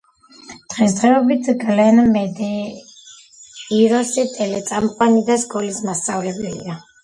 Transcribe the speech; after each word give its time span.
დღესდღეობით 0.73 1.49
გლენ 1.63 2.01
მედეიროსი 2.15 4.27
ტელეწამყვანი 4.35 5.23
და 5.33 5.41
სკოლის 5.47 5.83
მასწავლებელია. 5.91 6.85